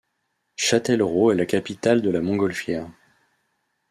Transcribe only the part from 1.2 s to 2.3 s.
est la capitale de la